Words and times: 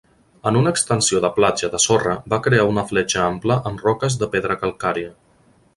En 0.51 0.55
una 0.61 0.71
extensió 0.75 1.19
de 1.25 1.31
platja 1.35 1.69
de 1.75 1.81
sorra 1.83 2.15
va 2.35 2.41
crear 2.49 2.67
una 2.71 2.87
fletxa 2.93 3.21
ampla 3.27 3.61
amb 3.73 3.87
roques 3.89 4.21
de 4.25 4.31
pedra 4.37 4.61
calcària. 4.65 5.17